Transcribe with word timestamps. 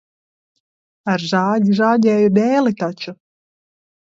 Ar 1.13 1.25
zāģi 1.33 1.75
zāģēju 1.81 2.33
dēli 2.39 2.75
taču. 2.81 3.15